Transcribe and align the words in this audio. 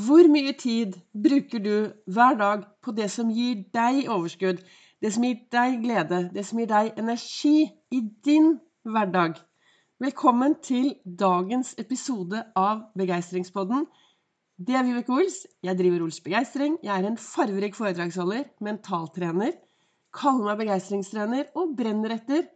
Hvor 0.00 0.28
mye 0.30 0.52
tid 0.56 0.94
bruker 1.24 1.60
du 1.64 1.74
hver 2.14 2.36
dag 2.38 2.62
på 2.84 2.92
det 2.96 3.08
som 3.10 3.30
gir 3.34 3.64
deg 3.74 4.06
overskudd, 4.08 4.60
det 5.02 5.10
som 5.12 5.24
gir 5.26 5.40
deg 5.52 5.80
glede, 5.82 6.20
det 6.32 6.44
som 6.46 6.60
gir 6.60 6.68
deg 6.70 6.92
energi 7.00 7.66
i 7.90 8.00
din 8.24 8.52
hverdag? 8.86 9.34
Velkommen 10.00 10.54
til 10.64 10.92
dagens 11.04 11.74
episode 11.82 12.44
av 12.56 12.86
Begeistringspodden. 12.96 13.84
Det 14.56 14.78
er 14.78 14.86
Vibeke 14.86 15.16
Ols. 15.18 15.42
Jeg 15.66 15.76
driver 15.76 16.06
Ols 16.06 16.20
Begeistring. 16.24 16.78
Jeg 16.86 16.94
er 16.94 17.10
en 17.10 17.20
farverik 17.20 17.76
foredragsholder, 17.76 18.46
mentaltrener, 18.64 19.56
kaller 20.16 20.52
meg 20.52 20.62
begeistringstrener 20.62 21.50
og 21.58 21.74
brenner 21.76 22.14
etter 22.16 22.46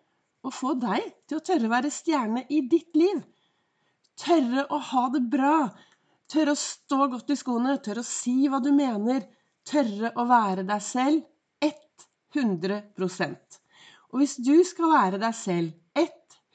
å 0.44 0.54
få 0.54 0.78
deg 0.80 1.10
til 1.26 1.42
å 1.42 1.44
tørre 1.50 1.68
å 1.68 1.74
være 1.74 1.92
stjerne 1.92 2.46
i 2.48 2.62
ditt 2.70 2.94
liv. 2.96 3.20
Tørre 4.22 4.68
å 4.70 4.78
ha 4.92 5.08
det 5.12 5.26
bra 5.32 5.56
Tørre 6.34 6.56
å 6.56 6.58
stå 6.58 7.04
godt 7.12 7.28
i 7.30 7.36
skoene, 7.38 7.76
tørre 7.78 8.02
å 8.02 8.06
si 8.08 8.48
hva 8.50 8.58
du 8.58 8.72
mener. 8.74 9.22
Tørre 9.62 10.10
å 10.18 10.24
være 10.26 10.64
deg 10.66 10.80
selv 10.82 11.22
100% 12.34 13.58
Og 14.10 14.18
hvis 14.18 14.34
du 14.42 14.56
skal 14.66 14.90
være 14.90 15.20
deg 15.22 15.36
selv 15.38 16.00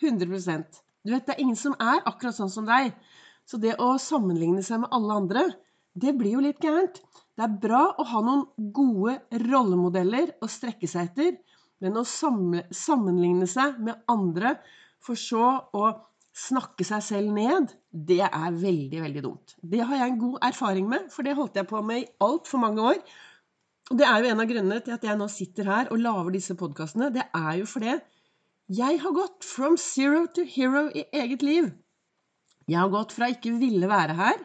100% 0.04 0.82
Du 1.08 1.14
vet, 1.14 1.24
det 1.24 1.32
er 1.32 1.40
ingen 1.40 1.56
som 1.56 1.78
er 1.80 2.04
akkurat 2.04 2.36
sånn 2.36 2.52
som 2.52 2.68
deg. 2.68 2.92
Så 3.48 3.58
det 3.64 3.78
å 3.80 3.94
sammenligne 4.04 4.62
seg 4.68 4.84
med 4.84 4.92
alle 4.94 5.16
andre, 5.22 5.46
det 5.96 6.12
blir 6.20 6.36
jo 6.36 6.44
litt 6.44 6.60
gærent. 6.60 7.00
Det 7.40 7.46
er 7.48 7.56
bra 7.64 7.86
å 7.96 8.06
ha 8.12 8.22
noen 8.26 8.74
gode 8.76 9.16
rollemodeller 9.48 10.36
å 10.44 10.52
strekke 10.52 10.92
seg 10.92 11.08
etter, 11.08 11.40
men 11.80 11.96
å 11.96 12.04
sammenligne 12.04 13.48
seg 13.48 13.80
med 13.80 14.04
andre 14.12 14.58
for 15.00 15.16
så 15.16 15.48
å 15.72 15.88
snakke 16.36 16.86
seg 16.86 17.02
selv 17.04 17.34
ned, 17.34 17.74
det 17.90 18.22
er 18.26 18.54
veldig, 18.56 19.02
veldig 19.02 19.24
dumt. 19.26 19.56
Det 19.62 19.82
har 19.82 20.02
jeg 20.04 20.14
en 20.14 20.22
god 20.22 20.38
erfaring 20.50 20.88
med, 20.90 21.10
for 21.14 21.26
det 21.26 21.36
holdt 21.38 21.58
jeg 21.58 21.68
på 21.70 21.82
med 21.86 22.04
i 22.04 22.10
altfor 22.24 22.62
mange 22.62 22.86
år. 22.92 23.02
Og 23.90 23.98
det 23.98 24.06
er 24.06 24.22
jo 24.22 24.30
en 24.30 24.44
av 24.44 24.50
grunnene 24.50 24.80
til 24.86 24.94
at 24.94 25.06
jeg 25.06 25.18
nå 25.18 25.28
sitter 25.34 25.70
her 25.70 25.90
og 25.90 26.02
lager 26.04 26.36
disse 26.36 26.56
podkastene. 26.58 27.10
Det 27.14 27.26
er 27.34 27.54
jo 27.62 27.70
fordi 27.70 27.96
jeg 28.70 29.00
har 29.02 29.16
gått 29.18 29.46
from 29.46 29.78
zero 29.82 30.28
to 30.36 30.46
hero 30.46 30.86
i 30.94 31.08
eget 31.18 31.42
liv. 31.42 31.72
Jeg 32.70 32.78
har 32.78 32.92
gått 32.94 33.16
fra 33.16 33.32
ikke 33.34 33.56
ville 33.58 33.90
være 33.90 34.14
her, 34.14 34.38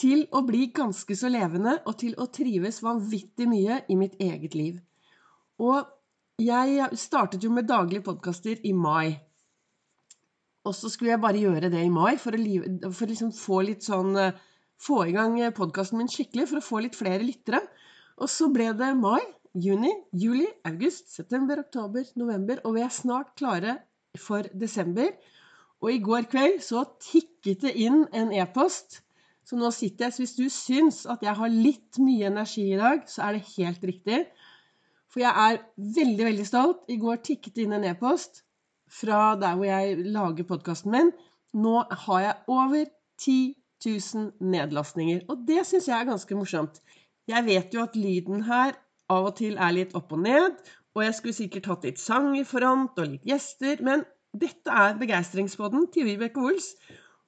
til 0.00 0.24
å 0.34 0.40
bli 0.42 0.70
ganske 0.74 1.14
så 1.14 1.28
levende, 1.30 1.76
og 1.86 1.98
til 2.00 2.16
å 2.18 2.26
trives 2.32 2.80
vanvittig 2.82 3.46
mye 3.46 3.82
i 3.92 3.96
mitt 4.00 4.16
eget 4.18 4.56
liv. 4.56 4.80
Og 5.60 5.86
jeg 6.40 6.88
startet 6.98 7.44
jo 7.44 7.52
med 7.52 7.68
daglige 7.68 8.06
podkaster 8.06 8.58
i 8.64 8.72
mai. 8.72 9.20
Og 10.68 10.76
så 10.76 10.90
skulle 10.92 11.14
jeg 11.14 11.22
bare 11.22 11.40
gjøre 11.40 11.70
det 11.72 11.82
i 11.84 11.92
mai 11.92 12.18
for 12.20 12.36
å, 12.36 12.90
for 12.92 13.10
liksom 13.10 13.32
få 13.36 13.62
litt 13.70 13.86
sånn 13.86 14.16
eh, 14.20 14.46
Få 14.80 15.02
i 15.04 15.12
gang 15.12 15.34
eh, 15.36 15.52
podkasten 15.52 15.98
min 16.00 16.08
skikkelig 16.08 16.46
for 16.48 16.56
å 16.56 16.64
få 16.64 16.78
litt 16.80 16.94
flere 16.96 17.20
lyttere. 17.20 17.58
Og 18.16 18.30
så 18.32 18.46
ble 18.48 18.70
det 18.72 18.94
mai, 18.96 19.20
juni, 19.52 19.90
juli, 20.16 20.46
august, 20.64 21.10
september, 21.12 21.60
oktober, 21.60 22.06
november. 22.16 22.62
Og 22.64 22.78
vi 22.78 22.84
er 22.86 22.94
snart 22.94 23.34
klare 23.36 23.74
for 24.16 24.48
desember. 24.56 25.12
Og 25.84 25.92
i 25.92 26.00
går 26.00 26.30
kveld 26.32 26.64
så 26.64 26.86
tikket 26.96 27.66
det 27.66 27.74
inn 27.84 28.06
en 28.16 28.32
e-post. 28.32 29.02
Så 29.44 29.60
nå 29.60 29.68
sitter 29.76 30.06
jeg 30.06 30.16
Så 30.16 30.24
hvis 30.24 30.36
du 30.38 30.46
syns 30.48 31.04
at 31.04 31.28
jeg 31.28 31.36
har 31.36 31.52
litt 31.52 32.00
mye 32.00 32.32
energi 32.32 32.70
i 32.70 32.80
dag, 32.80 33.04
så 33.04 33.28
er 33.28 33.36
det 33.36 33.52
helt 33.58 33.84
riktig. 33.84 34.22
For 35.12 35.26
jeg 35.26 35.44
er 35.44 35.60
veldig, 35.76 36.24
veldig 36.24 36.48
stolt. 36.48 36.86
I 36.88 36.96
går 37.04 37.20
tikket 37.20 37.60
det 37.60 37.68
inn 37.68 37.76
en 37.76 37.88
e-post 37.92 38.46
fra 38.90 39.34
der 39.40 39.56
hvor 39.56 39.68
jeg 39.68 40.04
lager 40.10 40.46
podkasten 40.48 40.94
min. 40.94 41.12
Nå 41.54 41.82
har 42.04 42.20
jeg 42.20 42.36
over 42.46 42.84
10 43.20 43.54
000 43.86 44.32
nedlastninger. 44.40 45.24
Og 45.28 45.44
det 45.48 45.64
syns 45.66 45.88
jeg 45.88 45.98
er 46.00 46.08
ganske 46.10 46.34
morsomt. 46.34 46.80
Jeg 47.28 47.46
vet 47.46 47.74
jo 47.74 47.82
at 47.82 47.96
lyden 47.96 48.44
her 48.48 48.74
av 49.10 49.30
og 49.30 49.36
til 49.40 49.58
er 49.58 49.74
litt 49.74 49.94
opp 49.98 50.12
og 50.14 50.22
ned, 50.24 50.56
og 50.94 51.04
jeg 51.04 51.16
skulle 51.16 51.36
sikkert 51.36 51.68
hatt 51.70 51.86
litt 51.86 52.00
sang 52.02 52.32
i 52.38 52.46
front 52.46 52.98
og 52.98 53.12
litt 53.12 53.26
gjester, 53.26 53.82
men 53.86 54.02
dette 54.30 54.70
er 54.70 54.98
begeistringspodden 54.98 55.88
til 55.94 56.06
Vibeke 56.06 56.42
Ols. 56.42 56.74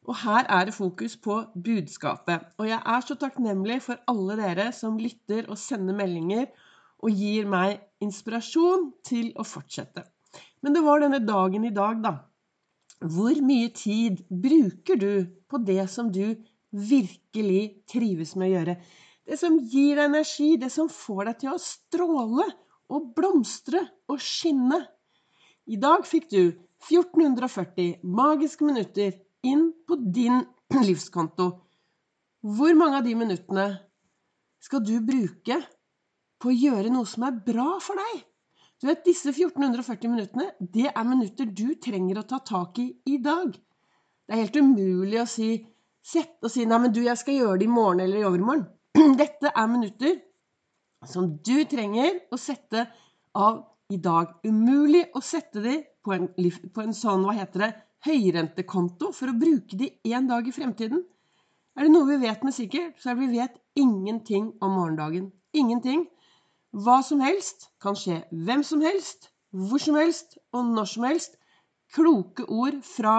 Og 0.07 0.17
her 0.25 0.47
er 0.51 0.67
det 0.67 0.75
fokus 0.75 1.15
på 1.17 1.37
budskapet. 1.55 2.47
Og 2.59 2.67
jeg 2.69 2.81
er 2.95 3.05
så 3.07 3.15
takknemlig 3.19 3.79
for 3.85 4.03
alle 4.11 4.39
dere 4.39 4.71
som 4.75 4.99
lytter 4.99 5.47
og 5.51 5.59
sender 5.63 5.95
meldinger 5.99 6.49
og 7.03 7.15
gir 7.19 7.47
meg 7.51 7.79
inspirasjon 8.03 8.91
til 9.07 9.31
å 9.39 9.47
fortsette. 9.47 10.05
Men 10.63 10.77
det 10.77 10.83
var 10.85 11.03
denne 11.03 11.21
dagen 11.27 11.65
i 11.67 11.75
dag, 11.75 12.03
da. 12.03 12.17
Hvor 13.03 13.39
mye 13.43 13.71
tid 13.75 14.23
bruker 14.31 14.99
du 15.01 15.13
på 15.51 15.59
det 15.67 15.85
som 15.91 16.11
du 16.15 16.37
virkelig 16.71 17.85
trives 17.91 18.37
med 18.39 18.49
å 18.49 18.53
gjøre? 18.53 18.77
Det 19.27 19.39
som 19.39 19.59
gir 19.59 19.99
deg 19.99 20.09
energi, 20.09 20.57
det 20.59 20.71
som 20.75 20.91
får 20.91 21.25
deg 21.31 21.41
til 21.43 21.53
å 21.55 21.63
stråle 21.63 22.47
og 22.93 23.11
blomstre 23.17 23.83
og 24.11 24.23
skinne. 24.23 24.81
I 25.67 25.79
dag 25.83 26.07
fikk 26.07 26.31
du 26.31 26.43
1440 26.91 28.03
magiske 28.03 28.67
minutter 28.67 29.15
inn 29.47 29.69
på 29.87 29.99
din 30.15 30.43
livskonto. 30.89 31.49
Hvor 32.43 32.75
mange 32.79 32.99
av 32.99 33.07
de 33.07 33.15
minuttene 33.19 33.69
skal 34.63 34.83
du 34.83 34.97
bruke 35.07 35.59
på 36.43 36.51
å 36.51 36.55
gjøre 36.55 36.91
noe 36.91 37.07
som 37.07 37.27
er 37.27 37.39
bra 37.47 37.77
for 37.83 37.99
deg? 37.99 38.23
Du 38.83 38.89
vet, 38.89 39.05
Disse 39.07 39.31
1440 39.31 40.11
minuttene 40.11 40.49
det 40.75 40.89
er 40.91 41.05
minutter 41.07 41.47
du 41.47 41.77
trenger 41.79 42.19
å 42.19 42.25
ta 42.27 42.41
tak 42.43 42.81
i 42.83 42.89
i 43.07 43.21
dag. 43.23 43.53
Det 43.55 44.35
er 44.35 44.41
helt 44.41 44.57
umulig 44.59 45.21
å 45.23 45.29
si 45.31 45.53
sett 46.03 46.43
og 46.43 46.51
si 46.51 46.65
nei, 46.67 46.81
men 46.83 46.91
du, 46.91 46.99
jeg 47.07 47.21
skal 47.21 47.37
gjøre 47.37 47.61
det 47.61 47.69
i 47.69 47.71
morgen 47.71 48.03
eller 48.03 48.19
i 48.19 48.27
overmorgen. 48.27 48.65
Dette 49.21 49.53
er 49.55 49.71
minutter 49.71 50.17
som 51.07 51.29
du 51.47 51.55
trenger 51.71 52.25
å 52.35 52.41
sette 52.43 52.89
av 53.39 53.63
i 53.95 54.01
dag. 54.03 54.35
Umulig 54.43 55.05
å 55.15 55.23
sette 55.23 55.63
de 55.63 55.77
på 56.03 56.17
en, 56.17 56.27
på 56.35 56.83
en 56.83 56.97
sånn, 56.97 57.23
hva 57.23 57.37
heter 57.39 57.67
det, 57.69 57.73
høyrentekonto 58.09 59.13
for 59.15 59.31
å 59.31 59.39
bruke 59.39 59.79
de 59.79 59.93
en 60.11 60.27
dag 60.27 60.49
i 60.49 60.55
fremtiden. 60.59 61.05
Er 61.79 61.87
det 61.87 61.95
noe 61.95 62.11
vi 62.11 62.19
vet 62.27 62.43
med 62.43 62.59
sikkert, 62.59 62.99
så 62.99 63.13
er 63.13 63.15
det 63.15 63.29
vi 63.29 63.39
vet 63.39 63.63
ingenting 63.79 64.51
om 64.59 64.75
morgendagen. 64.75 65.31
Ingenting. 65.55 66.09
Hva 66.73 67.03
som 67.05 67.21
helst 67.21 67.69
kan 67.83 67.97
skje 67.99 68.23
hvem 68.33 68.63
som 68.65 68.81
helst, 68.81 69.29
hvor 69.53 69.81
som 69.83 69.99
helst 70.01 70.39
og 70.57 70.71
når 70.73 70.89
som 70.89 71.05
helst. 71.05 71.37
Kloke 71.93 72.47
ord 72.49 72.79
fra 72.87 73.17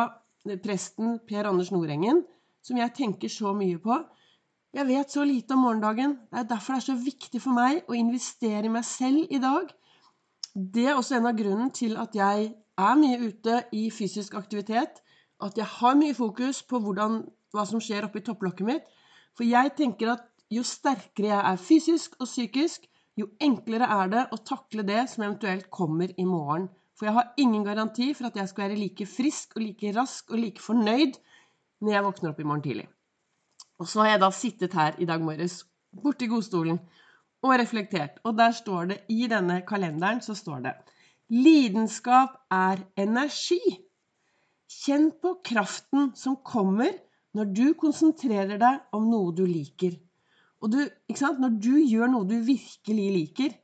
presten 0.63 1.19
Per 1.29 1.45
Anders 1.45 1.69
Nordengen, 1.71 2.23
som 2.65 2.79
jeg 2.79 2.95
tenker 2.97 3.29
så 3.29 3.53
mye 3.53 3.77
på. 3.77 3.99
Jeg 4.73 4.87
vet 4.89 5.13
så 5.13 5.21
lite 5.23 5.53
om 5.53 5.67
morgendagen. 5.67 6.15
Det 6.31 6.39
er 6.39 6.49
derfor 6.49 6.73
det 6.73 6.81
er 6.81 6.87
så 6.87 6.97
viktig 6.97 7.41
for 7.43 7.53
meg 7.53 7.85
å 7.85 7.93
investere 7.93 8.65
i 8.65 8.73
meg 8.73 8.87
selv 8.89 9.29
i 9.29 9.41
dag. 9.43 9.69
Det 10.55 10.87
er 10.89 10.97
også 10.97 11.19
en 11.19 11.29
av 11.29 11.37
grunnen 11.37 11.69
til 11.77 11.93
at 12.01 12.17
jeg 12.17 12.49
er 12.81 12.97
mye 12.97 13.19
ute 13.21 13.59
i 13.77 13.83
fysisk 13.93 14.33
aktivitet. 14.39 14.97
At 15.37 15.57
jeg 15.57 15.69
har 15.77 15.99
mye 15.99 16.17
fokus 16.17 16.63
på 16.65 16.81
hvordan, 16.81 17.21
hva 17.53 17.67
som 17.69 17.81
skjer 17.83 18.07
oppi 18.09 18.23
topplokket 18.25 18.65
mitt. 18.65 18.89
For 19.37 19.45
jeg 19.45 19.75
tenker 19.77 20.15
at 20.15 20.25
jo 20.49 20.65
sterkere 20.65 21.29
jeg 21.29 21.41
er 21.51 21.61
fysisk 21.61 22.17
og 22.19 22.25
psykisk, 22.25 22.89
jo 23.19 23.27
enklere 23.45 23.89
er 23.95 24.09
det 24.09 24.23
å 24.33 24.39
takle 24.45 24.85
det 24.87 25.03
som 25.11 25.25
eventuelt 25.25 25.69
kommer 25.73 26.13
i 26.17 26.25
morgen. 26.25 26.69
For 26.97 27.09
jeg 27.09 27.17
har 27.17 27.33
ingen 27.41 27.65
garanti 27.65 28.11
for 28.17 28.29
at 28.29 28.37
jeg 28.37 28.49
skal 28.49 28.67
være 28.67 28.79
like 28.79 29.05
frisk 29.09 29.55
og 29.57 29.63
like 29.65 29.93
rask 29.95 30.31
og 30.31 30.41
like 30.41 30.61
fornøyd 30.61 31.19
når 31.83 31.95
jeg 31.95 32.05
våkner 32.07 32.31
opp 32.31 32.41
i 32.41 32.47
morgen 32.47 32.65
tidlig. 32.65 32.87
Og 33.81 33.89
så 33.89 34.03
har 34.03 34.13
jeg 34.13 34.23
da 34.23 34.29
sittet 34.33 34.75
her 34.77 34.99
i 35.01 35.07
dag 35.09 35.21
morges 35.21 35.63
borti 35.93 36.29
godstolen 36.31 36.79
og 37.43 37.55
reflektert. 37.59 38.19
Og 38.23 38.37
der 38.37 38.53
står 38.55 38.91
det 38.91 38.99
i 39.13 39.27
denne 39.29 39.61
kalenderen 39.67 40.21
så 40.25 40.37
står 40.37 40.65
det 40.67 40.75
Lidenskap 41.33 42.37
er 42.51 42.83
energi. 42.99 43.61
Kjenn 44.69 45.11
på 45.21 45.37
kraften 45.45 46.11
som 46.17 46.37
kommer 46.45 46.93
når 47.33 47.53
du 47.57 47.65
konsentrerer 47.79 48.59
deg 48.61 48.95
om 48.95 49.05
noe 49.09 49.33
du 49.35 49.45
liker. 49.49 49.95
Og 50.63 50.71
du, 50.71 50.79
Når 51.11 51.59
du 51.59 51.75
gjør 51.83 52.11
noe 52.11 52.27
du 52.27 52.37
virkelig 52.39 53.07
liker, 53.17 53.55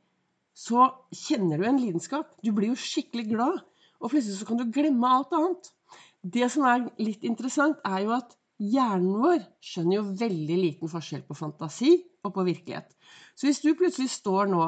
så 0.54 0.90
kjenner 1.16 1.58
du 1.58 1.64
en 1.64 1.80
lidenskap. 1.80 2.34
Du 2.44 2.52
blir 2.52 2.74
jo 2.74 2.76
skikkelig 2.78 3.30
glad. 3.30 3.62
Og 4.00 4.12
plutselig 4.12 4.36
så 4.40 4.48
kan 4.48 4.60
du 4.60 4.68
glemme 4.72 5.08
alt 5.08 5.32
annet. 5.36 5.70
Det 6.20 6.50
som 6.52 6.66
er 6.68 6.84
litt 7.00 7.24
interessant, 7.24 7.80
er 7.84 8.04
jo 8.04 8.12
at 8.16 8.36
hjernen 8.60 9.16
vår 9.22 9.40
skjønner 9.64 9.96
jo 9.96 10.12
veldig 10.20 10.58
liten 10.60 10.92
forskjell 10.92 11.24
på 11.24 11.36
fantasi 11.38 11.94
og 12.26 12.34
på 12.36 12.44
virkelighet. 12.44 12.92
Så 13.32 13.48
hvis 13.48 13.62
du 13.64 13.72
plutselig 13.72 14.10
står 14.12 14.52
nå 14.52 14.66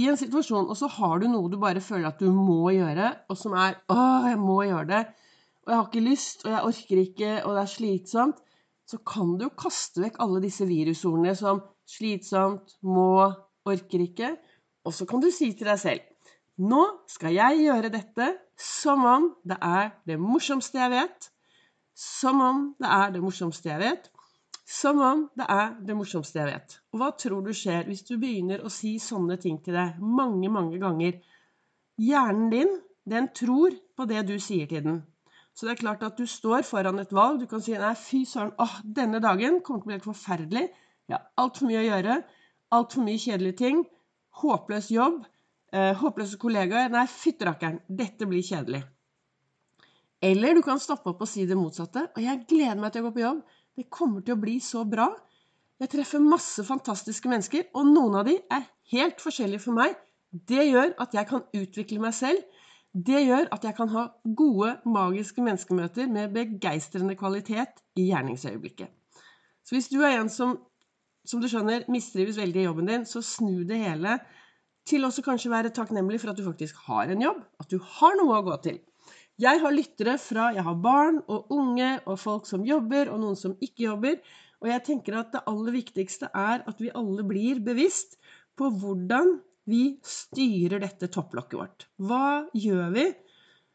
i 0.00 0.08
en 0.10 0.18
situasjon, 0.20 0.68
og 0.68 0.76
så 0.76 0.90
har 0.98 1.22
du 1.22 1.28
noe 1.30 1.48
du 1.48 1.56
bare 1.60 1.80
føler 1.84 2.10
at 2.10 2.20
du 2.20 2.28
må 2.34 2.74
gjøre, 2.74 3.12
og 3.30 3.38
som 3.40 3.54
er 3.56 3.78
'Å, 3.88 4.28
jeg 4.28 4.38
må 4.38 4.58
gjøre 4.66 4.88
det', 4.90 5.12
og 5.64 5.68
jeg 5.70 5.76
har 5.76 5.86
ikke 5.88 6.08
lyst, 6.10 6.44
og 6.44 6.50
jeg 6.52 6.64
orker 6.68 6.98
ikke, 7.00 7.30
og 7.44 7.54
det 7.54 7.62
er 7.62 7.74
slitsomt, 7.76 8.42
så 8.88 9.00
kan 9.06 9.36
du 9.38 9.46
jo 9.46 9.54
kaste 9.56 10.02
vekk 10.04 10.18
alle 10.22 10.42
disse 10.44 10.66
virusordene 10.68 11.34
som 11.38 11.62
slitsomt, 11.88 12.76
må, 12.84 13.30
orker 13.64 14.04
ikke. 14.04 14.34
Og 14.84 14.92
så 14.92 15.06
kan 15.08 15.22
du 15.24 15.30
si 15.32 15.52
til 15.56 15.70
deg 15.70 15.80
selv 15.80 16.10
Nå 16.60 16.82
skal 17.10 17.34
jeg 17.34 17.64
gjøre 17.64 17.90
dette 17.90 18.26
som 18.60 19.00
om 19.10 19.24
det 19.42 19.56
er 19.58 19.88
det 20.06 20.20
morsomste 20.22 20.78
jeg 20.78 20.92
vet. 20.92 21.30
Som 21.98 22.42
om 22.44 22.60
det 22.78 22.90
er 22.94 23.14
det 23.14 23.22
morsomste 23.24 23.72
jeg 23.72 23.80
vet. 23.82 24.06
Som 24.64 25.00
om 25.02 25.24
det 25.34 25.48
er 25.50 25.74
det 25.82 25.96
morsomste 25.98 26.38
jeg 26.38 26.52
vet. 26.52 26.76
Og 26.94 27.00
hva 27.00 27.10
tror 27.18 27.42
du 27.42 27.50
skjer 27.56 27.88
hvis 27.90 28.04
du 28.06 28.14
begynner 28.22 28.62
å 28.62 28.70
si 28.70 28.94
sånne 29.02 29.38
ting 29.42 29.58
til 29.64 29.74
deg 29.74 29.98
mange, 29.98 30.46
mange 30.52 30.78
ganger? 30.78 31.18
Hjernen 31.98 32.46
din, 32.54 32.70
den 33.02 33.28
tror 33.34 33.74
på 33.96 34.06
det 34.10 34.22
du 34.30 34.36
sier 34.38 34.70
til 34.70 34.86
den. 34.86 35.02
Så 35.54 35.66
det 35.66 35.74
er 35.74 35.82
klart 35.84 36.02
at 36.02 36.18
du 36.18 36.26
står 36.26 36.64
foran 36.66 36.98
et 36.98 37.12
valg. 37.14 37.38
Du 37.40 37.46
kan 37.50 37.62
si 37.62 37.76
nei, 37.78 37.92
fy 37.98 38.24
søren, 38.26 38.54
åh, 38.58 38.80
denne 38.82 39.20
dagen 39.22 39.60
kommer 39.62 39.84
til 39.84 39.86
å 39.86 39.90
bli 39.90 39.96
helt 39.98 40.08
forferdelig. 40.08 40.64
Jeg 41.06 41.14
har 41.16 41.28
altfor 41.44 41.70
mye 41.70 41.82
å 41.82 41.86
gjøre. 41.86 42.16
Altfor 42.74 43.06
mye 43.06 43.22
kjedelige 43.22 43.60
ting. 43.60 43.84
Håpløs 44.42 44.90
jobb. 44.90 45.22
Eh, 45.74 45.92
håpløse 46.00 46.40
kollegaer. 46.42 46.90
Nei, 46.90 47.06
fytterakkeren, 47.10 47.80
dette 47.86 48.26
blir 48.30 48.42
kjedelig. 48.42 48.82
Eller 50.24 50.56
du 50.56 50.62
kan 50.64 50.80
stoppe 50.80 51.12
opp 51.12 51.22
og 51.22 51.30
si 51.30 51.44
det 51.46 51.58
motsatte. 51.58 52.08
Og 52.16 52.22
jeg 52.24 52.44
gleder 52.50 52.80
meg 52.80 52.94
til 52.94 53.04
å 53.04 53.08
gå 53.08 53.14
på 53.18 53.24
jobb. 53.24 53.44
Det 53.78 53.90
kommer 53.92 54.24
til 54.24 54.34
å 54.34 54.42
bli 54.42 54.56
så 54.62 54.82
bra. 54.88 55.10
Jeg 55.82 55.90
treffer 55.90 56.22
masse 56.22 56.62
fantastiske 56.64 57.28
mennesker, 57.28 57.66
og 57.74 57.88
noen 57.90 58.20
av 58.20 58.28
de 58.28 58.36
er 58.54 58.68
helt 58.94 59.22
forskjellige 59.22 59.64
for 59.66 59.76
meg. 59.76 59.96
Det 60.30 60.62
gjør 60.66 60.94
at 61.02 61.14
jeg 61.14 61.28
kan 61.30 61.42
utvikle 61.54 62.02
meg 62.02 62.14
selv. 62.16 62.42
Det 62.94 63.24
gjør 63.26 63.48
at 63.50 63.64
jeg 63.66 63.74
kan 63.74 63.90
ha 63.90 64.04
gode, 64.38 64.76
magiske 64.86 65.42
menneskemøter 65.42 66.06
med 66.14 66.30
begeistrende 66.36 67.16
kvalitet 67.18 67.82
i 67.98 68.06
gjerningsøyeblikket. 68.12 68.92
Så 69.66 69.74
hvis 69.74 69.90
du 69.90 69.98
er 70.04 70.20
en 70.20 70.30
som, 70.30 70.54
som 71.26 71.42
du 71.42 71.48
skjønner, 71.50 71.88
mistrives 71.90 72.38
veldig 72.38 72.60
i 72.62 72.66
jobben 72.68 72.90
din, 72.90 73.06
så 73.08 73.22
snu 73.24 73.64
det 73.66 73.80
hele 73.82 74.18
til 74.86 75.06
også 75.08 75.24
kanskje 75.26 75.50
være 75.50 75.72
takknemlig 75.74 76.20
for 76.22 76.30
at 76.30 76.38
du 76.38 76.44
faktisk 76.46 76.78
har 76.86 77.10
en 77.10 77.24
jobb, 77.24 77.40
at 77.58 77.70
du 77.72 77.80
har 77.98 78.14
noe 78.20 78.36
å 78.38 78.46
gå 78.46 78.58
til. 78.68 78.78
Jeg 79.42 79.58
har 79.58 79.74
lyttere 79.74 80.14
fra 80.22 80.52
Jeg 80.54 80.62
har 80.62 80.76
barn 80.78 81.18
og 81.26 81.50
unge 81.50 81.96
og 82.06 82.20
folk 82.22 82.46
som 82.46 82.62
jobber, 82.62 83.10
og 83.10 83.18
noen 83.24 83.38
som 83.38 83.56
ikke 83.58 83.88
jobber. 83.88 84.20
Og 84.62 84.70
jeg 84.70 84.84
tenker 84.86 85.18
at 85.18 85.32
det 85.34 85.42
aller 85.50 85.74
viktigste 85.74 86.30
er 86.30 86.62
at 86.62 86.78
vi 86.78 86.92
alle 86.94 87.26
blir 87.26 87.58
bevisst 87.64 88.20
på 88.54 88.70
hvordan 88.70 89.40
vi 89.70 89.82
styrer 90.04 90.82
dette 90.82 91.08
topplokket 91.12 91.58
vårt. 91.58 91.86
Hva 91.96 92.44
gjør 92.56 92.90
vi, 92.94 93.06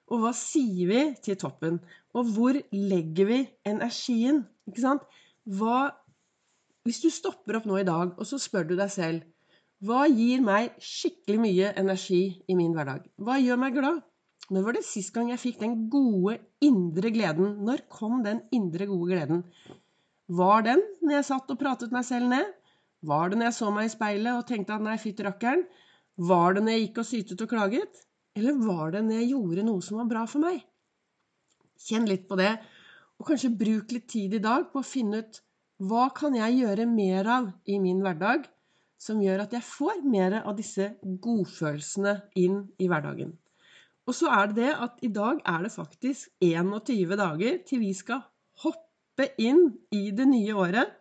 og 0.10 0.24
hva 0.24 0.34
sier 0.38 0.90
vi 0.90 1.02
til 1.26 1.38
toppen? 1.40 1.80
Og 2.18 2.30
hvor 2.36 2.58
legger 2.74 3.30
vi 3.30 3.40
energien? 3.70 4.44
Ikke 4.70 4.86
sant? 4.86 5.06
Hva, 5.50 5.90
hvis 6.86 7.02
du 7.04 7.10
stopper 7.14 7.60
opp 7.60 7.68
nå 7.70 7.82
i 7.82 7.88
dag, 7.88 8.16
og 8.18 8.30
så 8.30 8.42
spør 8.42 8.70
du 8.70 8.78
deg 8.78 8.94
selv 8.94 9.28
hva 9.80 10.02
gir 10.12 10.42
meg 10.44 10.74
skikkelig 10.84 11.40
mye 11.40 11.68
energi 11.80 12.24
i 12.52 12.56
min 12.60 12.74
hverdag? 12.76 13.06
Hva 13.16 13.38
gjør 13.40 13.60
meg 13.62 13.78
glad? 13.78 14.02
Når 14.52 14.66
var 14.66 14.76
det 14.76 14.82
sist 14.84 15.14
gang 15.16 15.30
jeg 15.32 15.40
fikk 15.40 15.62
den 15.62 15.76
gode 15.94 16.36
indre 16.68 17.12
gleden? 17.16 17.62
Når 17.64 17.86
kom 17.88 18.18
den 18.26 18.42
indre 18.56 18.90
gode 18.90 19.14
gleden? 19.14 19.46
Var 20.28 20.66
den 20.68 20.84
når 21.00 21.16
jeg 21.16 21.28
satt 21.30 21.54
og 21.54 21.62
pratet 21.62 21.96
meg 21.96 22.04
selv 22.10 22.28
ned? 22.28 22.52
Var 23.08 23.30
det 23.30 23.40
når 23.40 23.50
jeg 23.50 23.58
så 23.60 23.70
meg 23.72 23.88
i 23.88 23.94
speilet 23.94 24.36
og 24.36 24.48
tenkte 24.48 24.76
at 24.76 24.84
nei, 24.84 24.98
fytti 25.00 25.24
rakkeren? 25.24 25.64
Var 26.30 26.56
det 26.56 26.64
når 26.66 26.76
jeg 26.76 26.86
gikk 26.86 27.00
og 27.00 27.08
sytet 27.08 27.44
og 27.46 27.52
klaget? 27.52 28.02
Eller 28.36 28.60
var 28.60 28.92
det 28.96 29.06
når 29.06 29.22
jeg 29.22 29.32
gjorde 29.32 29.66
noe 29.68 29.86
som 29.86 30.02
var 30.02 30.10
bra 30.10 30.26
for 30.28 30.44
meg? 30.44 30.60
Kjenn 31.80 32.10
litt 32.10 32.28
på 32.28 32.36
det, 32.40 32.52
og 33.20 33.28
kanskje 33.28 33.56
bruk 33.56 33.94
litt 33.96 34.10
tid 34.12 34.36
i 34.36 34.44
dag 34.44 34.68
på 34.72 34.82
å 34.82 34.88
finne 34.88 35.24
ut 35.24 35.40
hva 35.80 36.10
kan 36.16 36.36
jeg 36.36 36.58
gjøre 36.60 36.88
mer 36.92 37.28
av 37.40 37.52
i 37.72 37.78
min 37.80 38.02
hverdag 38.04 38.50
som 39.00 39.22
gjør 39.24 39.46
at 39.46 39.54
jeg 39.56 39.64
får 39.64 40.02
mer 40.04 40.42
av 40.42 40.58
disse 40.58 40.90
godfølelsene 41.24 42.18
inn 42.40 42.66
i 42.84 42.90
hverdagen. 42.92 43.32
Og 44.10 44.16
så 44.18 44.28
er 44.34 44.50
det 44.52 44.58
det 44.60 44.74
at 44.76 45.00
i 45.06 45.12
dag 45.16 45.40
er 45.48 45.64
det 45.64 45.72
faktisk 45.72 46.32
21 46.44 47.16
dager 47.20 47.60
til 47.70 47.84
vi 47.84 47.94
skal 47.96 48.26
hoppe 48.64 49.30
inn 49.40 49.70
i 49.96 50.10
det 50.16 50.28
nye 50.28 50.56
året. 50.58 50.99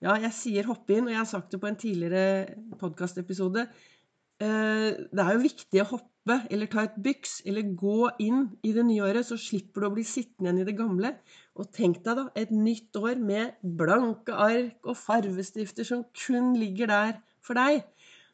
Ja, 0.00 0.14
jeg 0.16 0.32
sier 0.32 0.68
hoppe 0.70 0.94
inn, 0.96 1.08
og 1.08 1.12
jeg 1.12 1.20
har 1.20 1.28
sagt 1.28 1.52
det 1.52 1.58
på 1.60 1.68
en 1.68 1.76
tidligere 1.76 2.54
podkastepisode. 2.80 3.66
Eh, 4.40 4.86
det 5.12 5.24
er 5.24 5.34
jo 5.34 5.42
viktig 5.42 5.82
å 5.82 5.90
hoppe 5.90 6.36
eller 6.48 6.70
ta 6.72 6.86
et 6.86 6.96
byks 7.04 7.40
eller 7.48 7.74
gå 7.76 8.08
inn 8.24 8.46
i 8.64 8.72
det 8.76 8.84
nye 8.88 9.04
året, 9.04 9.26
så 9.28 9.36
slipper 9.40 9.84
du 9.84 9.88
å 9.90 9.92
bli 9.98 10.04
sittende 10.08 10.48
igjen 10.48 10.62
i 10.62 10.66
det 10.70 10.76
gamle. 10.78 11.10
Og 11.60 11.68
tenk 11.76 12.00
deg 12.06 12.16
da 12.16 12.24
et 12.40 12.54
nytt 12.54 12.96
år 12.96 13.20
med 13.20 13.60
blanke 13.82 14.36
ark 14.46 14.88
og 14.88 14.96
farvestifter 14.96 15.84
som 15.84 16.06
kun 16.16 16.54
ligger 16.56 16.88
der 16.88 17.12
for 17.44 17.60
deg. 17.60 17.84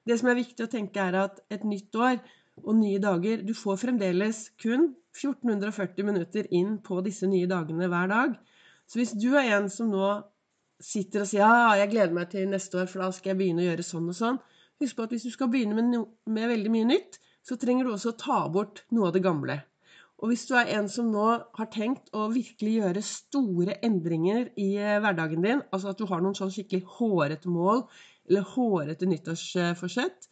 Det 0.06 0.20
som 0.20 0.30
er 0.30 0.38
viktig 0.38 0.68
å 0.68 0.70
tenke, 0.70 1.02
er 1.02 1.18
at 1.24 1.42
et 1.50 1.66
nytt 1.66 1.98
år 1.98 2.20
og 2.62 2.78
nye 2.78 3.02
dager. 3.02 3.42
Du 3.42 3.56
får 3.58 3.82
fremdeles 3.82 4.44
kun 4.62 4.92
1440 5.18 6.06
minutter 6.06 6.46
inn 6.54 6.78
på 6.86 7.02
disse 7.02 7.26
nye 7.26 7.50
dagene 7.50 7.90
hver 7.90 8.14
dag. 8.14 8.38
Så 8.86 9.00
hvis 9.00 9.16
du 9.18 9.32
er 9.34 9.56
en 9.56 9.66
som 9.72 9.90
nå 9.90 10.14
sitter 10.82 11.24
og 11.24 11.30
sier 11.30 11.44
ja, 11.44 11.76
jeg 11.80 11.92
gleder 11.92 12.16
meg 12.16 12.28
til 12.32 12.48
neste 12.50 12.82
år, 12.82 12.90
for 12.90 13.04
da 13.04 13.12
skal 13.14 13.32
jeg 13.32 13.40
begynne 13.40 13.64
å 13.64 13.68
gjøre 13.70 13.86
sånn 13.86 14.10
og 14.12 14.18
sånn, 14.18 14.40
husk 14.82 14.98
på 14.98 15.06
at 15.06 15.14
hvis 15.14 15.24
du 15.28 15.32
skal 15.32 15.50
begynne 15.52 15.78
med, 15.78 15.88
no 15.92 16.02
med 16.32 16.50
veldig 16.52 16.72
mye 16.72 16.90
nytt, 16.90 17.18
så 17.46 17.56
trenger 17.60 17.86
du 17.86 17.94
også 17.94 18.12
å 18.12 18.20
ta 18.20 18.38
bort 18.52 18.84
noe 18.92 19.08
av 19.08 19.16
det 19.16 19.24
gamle. 19.24 19.60
Og 20.16 20.30
hvis 20.30 20.46
du 20.48 20.54
er 20.56 20.70
en 20.78 20.88
som 20.88 21.10
nå 21.12 21.26
har 21.58 21.68
tenkt 21.72 22.08
å 22.16 22.26
virkelig 22.32 22.78
gjøre 22.78 23.04
store 23.04 23.76
endringer 23.84 24.48
i 24.56 24.70
eh, 24.80 24.96
hverdagen 25.04 25.44
din, 25.44 25.60
altså 25.70 25.92
at 25.92 26.00
du 26.00 26.06
har 26.08 26.22
noen 26.24 26.36
sånn 26.38 26.52
skikkelig 26.54 26.86
hårete 26.96 27.52
mål 27.52 27.84
eller 28.26 28.48
hårete 28.54 29.08
nyttårsforsett, 29.10 30.30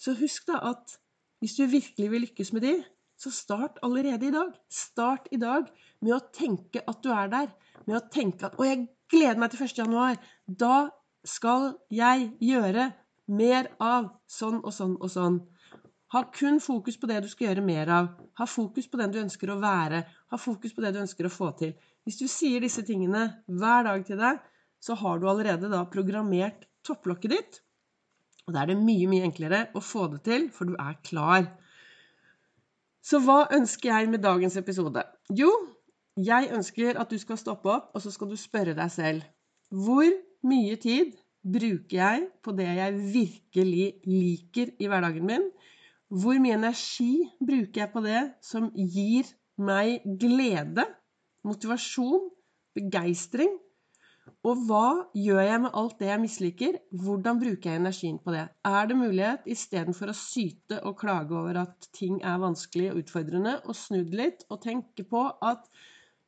så 0.00 0.14
husk 0.16 0.46
da 0.48 0.62
at 0.70 0.96
hvis 1.42 1.56
du 1.58 1.64
virkelig 1.72 2.08
vil 2.12 2.24
lykkes 2.26 2.54
med 2.54 2.64
de, 2.64 2.74
så 3.20 3.32
start 3.34 3.80
allerede 3.84 4.28
i 4.28 4.32
dag. 4.32 4.54
Start 4.72 5.26
i 5.34 5.40
dag 5.40 5.66
med 6.00 6.14
å 6.16 6.22
tenke 6.32 6.80
at 6.88 7.02
du 7.04 7.10
er 7.12 7.28
der. 7.32 7.50
Med 7.88 7.98
å 7.98 8.06
tenke 8.12 8.46
at 8.46 8.56
'Å, 8.56 8.64
jeg 8.64 8.86
gleder 9.10 9.38
meg 9.40 9.52
til 9.52 9.64
1. 9.66 9.76
januar. 9.82 10.18
Da 10.46 10.90
skal 11.26 11.74
jeg 11.92 12.30
gjøre 12.40 12.90
mer 13.30 13.70
av 13.80 14.10
sånn 14.30 14.60
og 14.64 14.74
sånn 14.74 14.96
og 15.00 15.10
sånn'. 15.12 15.40
Ha 16.10 16.24
kun 16.34 16.58
fokus 16.60 16.96
på 16.98 17.06
det 17.06 17.20
du 17.22 17.28
skal 17.28 17.48
gjøre 17.48 17.64
mer 17.66 17.88
av. 17.88 18.08
Ha 18.38 18.46
fokus 18.46 18.88
på 18.90 18.98
den 18.98 19.12
du 19.14 19.20
ønsker 19.20 19.50
å 19.50 19.60
være. 19.62 20.04
Ha 20.30 20.36
fokus 20.36 20.74
på 20.74 20.82
det 20.82 20.94
du 20.94 21.00
ønsker 21.00 21.26
å 21.26 21.30
få 21.30 21.52
til. 21.58 21.74
Hvis 22.04 22.18
du 22.18 22.26
sier 22.26 22.60
disse 22.60 22.82
tingene 22.82 23.44
hver 23.46 23.84
dag 23.84 24.06
til 24.06 24.18
deg, 24.18 24.40
så 24.80 24.94
har 24.94 25.18
du 25.18 25.28
allerede 25.28 25.70
da 25.70 25.84
programmert 25.84 26.66
topplokket 26.82 27.30
ditt 27.30 27.60
og 28.50 28.54
da 28.56 28.64
er 28.64 28.72
det 28.72 28.80
mye, 28.82 29.06
mye 29.06 29.26
enklere 29.28 29.60
å 29.78 29.80
få 29.84 30.08
det 30.10 30.24
til, 30.26 30.48
for 30.50 30.66
du 30.66 30.74
er 30.74 30.96
klar. 31.06 31.44
Så 32.98 33.20
hva 33.22 33.44
ønsker 33.54 33.92
jeg 33.92 34.08
med 34.10 34.24
dagens 34.24 34.56
episode? 34.58 35.04
Jo, 35.38 35.52
jeg 36.18 36.50
ønsker 36.52 36.98
at 36.98 37.10
du 37.10 37.18
skal 37.18 37.38
stoppe 37.38 37.70
opp, 37.70 37.90
og 37.94 38.02
så 38.02 38.10
skal 38.10 38.30
du 38.30 38.36
spørre 38.36 38.74
deg 38.76 38.90
selv 38.92 39.26
Hvor 39.70 40.08
mye 40.46 40.76
tid 40.80 41.14
bruker 41.40 41.96
jeg 41.96 42.26
på 42.44 42.52
det 42.56 42.66
jeg 42.66 42.96
virkelig 43.14 43.86
liker 44.06 44.72
i 44.78 44.88
hverdagen 44.90 45.26
min? 45.26 45.46
Hvor 46.10 46.40
mye 46.42 46.58
energi 46.58 47.30
bruker 47.38 47.84
jeg 47.84 47.92
på 47.92 48.02
det 48.04 48.22
som 48.42 48.70
gir 48.74 49.28
meg 49.60 50.02
glede, 50.20 50.84
motivasjon, 51.46 52.30
begeistring? 52.74 53.52
Og 54.46 54.64
hva 54.66 55.10
gjør 55.16 55.40
jeg 55.42 55.60
med 55.62 55.76
alt 55.76 55.96
det 56.00 56.08
jeg 56.08 56.22
misliker? 56.22 56.76
Hvordan 57.04 57.40
bruker 57.40 57.70
jeg 57.70 57.80
energien 57.80 58.18
på 58.24 58.34
det? 58.34 58.46
Er 58.64 58.88
det 58.88 58.96
mulighet, 58.98 59.46
istedenfor 59.46 60.12
å 60.12 60.16
syte 60.16 60.80
og 60.88 60.98
klage 61.00 61.36
over 61.36 61.62
at 61.64 61.88
ting 61.96 62.20
er 62.24 62.40
vanskelig 62.42 62.90
og 62.92 63.02
utfordrende, 63.02 63.58
å 63.68 63.76
snu 63.76 64.02
litt 64.16 64.46
og 64.48 64.62
tenke 64.64 65.04
på 65.08 65.24
at 65.44 65.66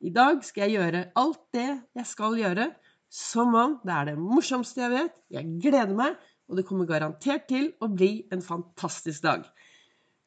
i 0.03 0.11
dag 0.11 0.43
skal 0.45 0.67
jeg 0.67 0.81
gjøre 0.81 1.05
alt 1.19 1.43
det 1.55 1.69
jeg 1.99 2.09
skal 2.11 2.39
gjøre, 2.41 2.69
som 3.13 3.55
om 3.55 3.77
det 3.85 3.93
er 3.95 4.09
det 4.11 4.19
morsomste 4.19 4.83
jeg 4.83 4.93
vet. 4.95 5.19
Jeg 5.31 5.59
gleder 5.63 5.93
meg, 5.95 6.17
og 6.51 6.59
det 6.59 6.65
kommer 6.69 6.89
garantert 6.89 7.47
til 7.51 7.71
å 7.81 7.89
bli 7.93 8.25
en 8.35 8.43
fantastisk 8.45 9.23
dag. 9.25 9.45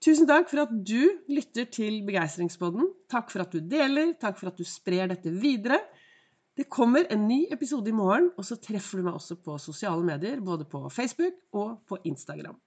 Tusen 0.05 0.27
takk 0.29 0.47
for 0.51 0.63
at 0.65 0.73
du 0.85 1.17
lytter 1.31 1.67
til 1.73 2.01
Begeistringspodden. 2.07 2.87
Takk 3.11 3.31
for 3.33 3.43
at 3.45 3.55
du 3.55 3.63
deler. 3.63 4.13
Takk 4.21 4.37
for 4.39 4.51
at 4.51 4.59
du 4.59 4.67
sprer 4.67 5.09
dette 5.11 5.33
videre. 5.33 5.79
Det 6.55 6.69
kommer 6.71 7.07
en 7.11 7.25
ny 7.27 7.41
episode 7.51 7.91
i 7.91 7.95
morgen, 7.95 8.29
og 8.37 8.45
så 8.47 8.55
treffer 8.61 9.01
du 9.01 9.09
meg 9.09 9.17
også 9.17 9.35
på 9.43 9.57
sosiale 9.59 10.05
medier, 10.07 10.39
både 10.39 10.67
på 10.69 10.85
Facebook 10.93 11.41
og 11.57 11.81
på 11.89 11.99
Instagram. 12.07 12.55